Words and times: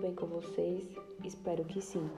bem 0.00 0.12
com 0.16 0.26
vocês? 0.26 0.84
Espero 1.22 1.64
que 1.64 1.80
sim. 1.80 2.10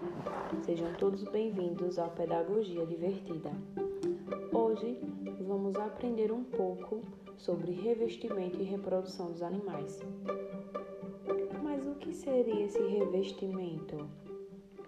Sejam 0.62 0.94
todos 0.94 1.22
bem-vindos 1.24 1.98
ao 1.98 2.08
Pedagogia 2.08 2.86
Divertida. 2.86 3.50
Hoje 4.50 4.98
vamos 5.46 5.76
aprender 5.76 6.32
um 6.32 6.42
pouco 6.42 7.02
sobre 7.36 7.70
revestimento 7.72 8.58
e 8.62 8.64
reprodução 8.64 9.30
dos 9.30 9.42
animais. 9.42 10.00
Mas 11.62 11.86
o 11.86 11.96
que 11.96 12.14
seria 12.14 12.64
esse 12.64 12.82
revestimento? 12.82 14.08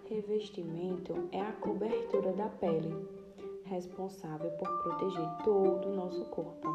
Revestimento 0.09 1.29
é 1.31 1.41
a 1.41 1.51
cobertura 1.51 2.33
da 2.33 2.49
pele, 2.49 2.95
responsável 3.65 4.49
por 4.51 4.81
proteger 4.81 5.29
todo 5.43 5.89
o 5.89 5.95
nosso 5.95 6.25
corpo. 6.25 6.67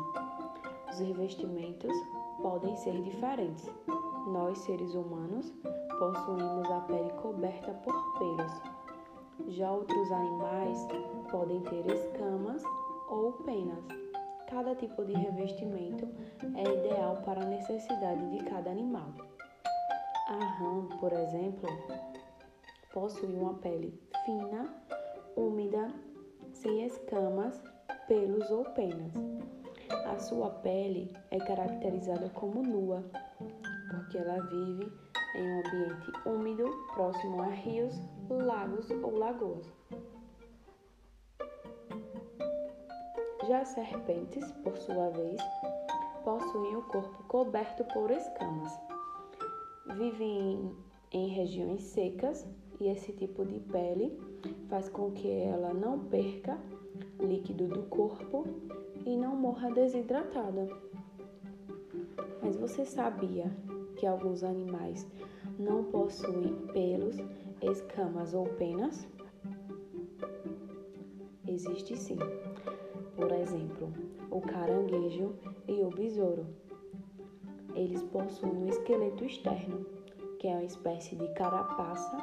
Os 0.88 1.00
revestimentos 1.00 1.92
podem 2.40 2.76
ser 2.76 3.02
diferentes. 3.02 3.68
Nós, 4.26 4.58
seres 4.58 4.94
humanos, 4.94 5.52
possuímos 5.98 6.70
a 6.70 6.80
pele 6.82 7.10
coberta 7.20 7.72
por 7.84 8.18
pelos. 8.18 8.62
Já 9.48 9.70
outros 9.70 10.12
animais 10.12 10.86
podem 11.30 11.60
ter 11.62 11.84
escamas 11.86 12.62
ou 13.08 13.32
penas. 13.44 13.84
Cada 14.48 14.74
tipo 14.76 15.04
de 15.04 15.14
revestimento 15.14 16.08
é 16.56 16.62
ideal 16.62 17.16
para 17.24 17.42
a 17.42 17.48
necessidade 17.48 18.30
de 18.30 18.44
cada 18.44 18.70
animal. 18.70 19.12
A 20.28 20.36
rã, 20.36 20.86
por 21.00 21.12
exemplo, 21.12 21.68
possui 22.92 23.34
uma 23.34 23.54
pele 23.54 23.98
fina, 24.24 24.72
úmida, 25.36 25.88
sem 26.52 26.84
escamas, 26.84 27.60
pelos 28.06 28.50
ou 28.50 28.64
penas. 28.66 29.12
A 30.06 30.18
sua 30.18 30.50
pele 30.50 31.10
é 31.30 31.38
caracterizada 31.38 32.28
como 32.30 32.62
nua, 32.62 33.04
porque 33.92 34.18
ela 34.18 34.40
vive 34.46 34.90
em 35.34 35.48
um 35.48 35.58
ambiente 35.60 36.12
úmido, 36.26 36.64
próximo 36.94 37.42
a 37.42 37.48
rios, 37.48 37.94
lagos 38.28 38.90
ou 38.90 39.18
lagoas. 39.18 39.66
Já 43.46 43.60
as 43.60 43.68
serpentes, 43.68 44.50
por 44.62 44.76
sua 44.78 45.10
vez, 45.10 45.40
possuem 46.24 46.76
o 46.76 46.82
corpo 46.82 47.22
coberto 47.24 47.84
por 47.92 48.10
escamas. 48.10 48.72
Vivem 49.96 50.74
em, 51.10 51.28
regiões 51.28 51.82
secas 51.82 52.46
e 52.80 52.88
esse 52.88 53.12
tipo 53.12 53.44
de 53.44 53.60
pele 53.60 54.18
faz 54.68 54.88
com 54.88 55.10
que 55.10 55.28
ela 55.28 55.74
não 55.74 55.98
perca 56.06 56.58
líquido 57.20 57.68
do 57.68 57.82
corpo 57.84 58.46
e 59.04 59.16
não 59.16 59.36
morra 59.36 59.70
desidratada. 59.70 60.68
Mas 62.40 62.56
você 62.56 62.84
sabia 62.84 63.52
que 64.02 64.06
alguns 64.08 64.42
animais 64.42 65.06
não 65.56 65.84
possuem 65.84 66.56
pelos, 66.72 67.16
escamas 67.62 68.34
ou 68.34 68.46
penas? 68.46 69.06
Existe 71.46 71.96
sim. 71.96 72.18
Por 73.14 73.30
exemplo, 73.30 73.92
o 74.28 74.40
caranguejo 74.40 75.36
e 75.68 75.84
o 75.84 75.90
besouro. 75.90 76.48
Eles 77.76 78.02
possuem 78.02 78.52
um 78.52 78.66
esqueleto 78.66 79.24
externo, 79.24 79.86
que 80.40 80.48
é 80.48 80.54
uma 80.54 80.64
espécie 80.64 81.14
de 81.14 81.28
carapaça 81.34 82.18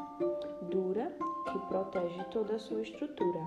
dura 0.70 1.16
que 1.50 1.60
protege 1.70 2.22
toda 2.26 2.56
a 2.56 2.60
sua 2.60 2.82
estrutura. 2.82 3.40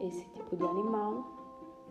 Esse 0.00 0.24
tipo 0.30 0.56
de 0.56 0.64
animal 0.64 1.22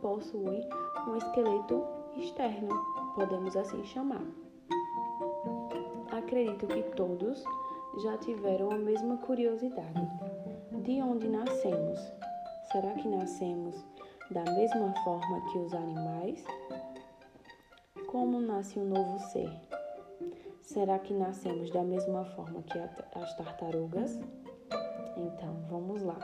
possui 0.01 0.59
um 1.07 1.15
esqueleto 1.15 1.83
externo, 2.17 2.69
podemos 3.13 3.55
assim 3.55 3.85
chamar. 3.85 4.25
Acredito 6.29 6.67
que 6.67 6.83
todos 6.95 7.43
já 8.03 8.15
tiveram 8.19 8.69
a 8.69 8.77
mesma 8.77 9.17
curiosidade. 9.17 9.99
De 10.83 11.01
onde 11.01 11.27
nascemos? 11.27 11.99
Será 12.71 12.93
que 12.93 13.07
nascemos 13.07 13.83
da 14.29 14.43
mesma 14.53 14.93
forma 15.03 15.41
que 15.51 15.57
os 15.57 15.73
animais? 15.73 16.45
Como 18.05 18.39
nasce 18.39 18.77
um 18.77 18.85
novo 18.85 19.17
ser? 19.31 19.49
Será 20.61 20.99
que 20.99 21.15
nascemos 21.15 21.71
da 21.71 21.83
mesma 21.83 22.23
forma 22.25 22.61
que 22.61 22.77
as 22.77 23.35
tartarugas? 23.35 24.19
Então, 25.17 25.65
vamos 25.67 26.03
lá. 26.03 26.19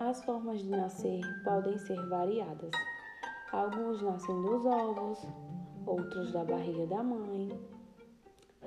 As 0.00 0.20
formas 0.24 0.62
de 0.62 0.70
nascer 0.70 1.20
podem 1.44 1.78
ser 1.78 2.04
variadas. 2.08 2.72
Alguns 3.52 4.02
nascem 4.02 4.42
dos 4.42 4.66
ovos, 4.66 5.24
outros 5.86 6.32
da 6.32 6.44
barriga 6.44 6.88
da 6.88 7.04
mãe, 7.04 7.48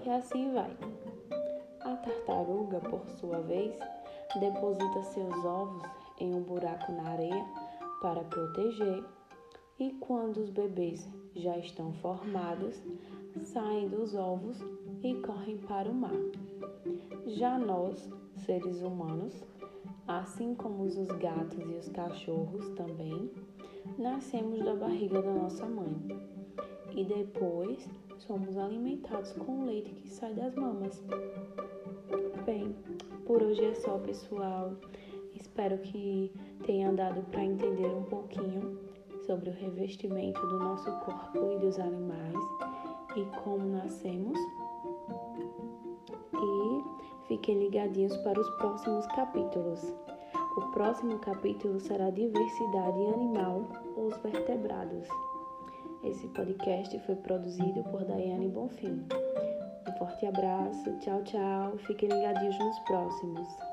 e 0.05 0.09
assim 0.09 0.53
vai. 0.53 0.75
A 1.81 1.95
tartaruga, 1.95 2.79
por 2.79 3.07
sua 3.19 3.39
vez, 3.41 3.77
deposita 4.39 5.03
seus 5.03 5.45
ovos 5.45 5.83
em 6.19 6.33
um 6.33 6.41
buraco 6.41 6.91
na 6.91 7.09
areia 7.09 7.45
para 8.01 8.23
proteger, 8.23 9.03
e 9.79 9.91
quando 9.94 10.38
os 10.38 10.50
bebês 10.50 11.09
já 11.35 11.57
estão 11.57 11.94
formados, 11.94 12.81
saem 13.41 13.88
dos 13.88 14.13
ovos 14.13 14.57
e 15.03 15.16
correm 15.16 15.57
para 15.57 15.89
o 15.89 15.94
mar. 15.94 16.11
Já 17.27 17.57
nós, 17.57 18.09
seres 18.45 18.81
humanos, 18.81 19.44
assim 20.07 20.53
como 20.56 20.83
os 20.83 20.95
gatos 21.07 21.59
e 21.59 21.75
os 21.75 21.88
cachorros 21.89 22.69
também, 22.69 23.31
nascemos 23.97 24.59
da 24.59 24.75
barriga 24.75 25.21
da 25.21 25.31
nossa 25.31 25.66
mãe 25.66 25.95
e 26.91 27.03
depois 27.03 27.88
somos 28.19 28.57
alimentados 28.57 29.31
com 29.34 29.62
o 29.62 29.66
leite 29.66 29.91
que 29.94 30.07
sai 30.09 30.34
das 30.34 30.53
mamas. 30.56 31.02
Bem, 32.46 32.75
por 33.25 33.41
hoje 33.41 33.66
é 33.66 33.74
só, 33.75 33.97
pessoal. 34.00 34.74
Espero 35.34 35.78
que 35.80 36.31
tenha 36.66 36.91
dado 36.91 37.22
para 37.31 37.44
entender 37.44 37.88
um 37.88 38.03
pouquinho 38.03 38.80
sobre 39.25 39.50
o 39.50 39.53
revestimento 39.53 40.40
do 40.41 40.59
nosso 40.59 40.91
corpo 41.00 41.53
e 41.53 41.59
dos 41.59 41.80
animais 41.80 42.35
e 43.16 43.25
como 43.44 43.66
nascemos. 43.66 44.38
E 46.34 47.28
fiquem 47.28 47.59
ligadinhos 47.59 48.16
para 48.18 48.40
os 48.40 48.50
próximos 48.57 49.06
capítulos. 49.07 49.94
O 50.57 50.62
próximo 50.72 51.19
capítulo 51.19 51.80
será 51.80 52.09
Diversidade 52.09 53.06
Animal, 53.13 53.68
os 53.96 54.18
vertebrados. 54.18 55.07
Esse 56.04 56.28
podcast 56.30 56.98
foi 57.00 57.16
produzido 57.16 57.84
por 57.92 58.06
Daiane 58.06 58.48
Bonfim. 58.48 59.06
Um 59.88 59.98
forte 59.98 60.26
abraço, 60.26 60.98
tchau, 61.00 61.22
tchau. 61.24 61.78
Fiquem 61.80 62.08
ligadinhos 62.08 62.58
nos 62.58 62.80
próximos. 62.80 63.69